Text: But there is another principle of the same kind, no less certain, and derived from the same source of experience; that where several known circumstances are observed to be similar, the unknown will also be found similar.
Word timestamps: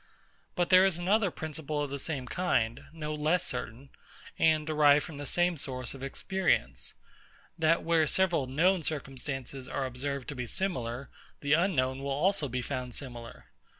But 0.55 0.71
there 0.71 0.83
is 0.83 0.97
another 0.97 1.29
principle 1.29 1.83
of 1.83 1.91
the 1.91 1.99
same 1.99 2.25
kind, 2.25 2.85
no 2.91 3.13
less 3.13 3.45
certain, 3.45 3.91
and 4.39 4.65
derived 4.65 5.05
from 5.05 5.17
the 5.17 5.27
same 5.27 5.57
source 5.57 5.93
of 5.93 6.01
experience; 6.01 6.95
that 7.59 7.83
where 7.83 8.07
several 8.07 8.47
known 8.47 8.81
circumstances 8.81 9.67
are 9.67 9.85
observed 9.85 10.27
to 10.29 10.35
be 10.35 10.47
similar, 10.47 11.11
the 11.41 11.53
unknown 11.53 11.99
will 11.99 12.09
also 12.09 12.49
be 12.49 12.63
found 12.63 12.95
similar. 12.95 13.45